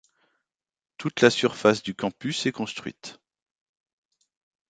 [0.97, 3.19] Toute la surface du campus est construite.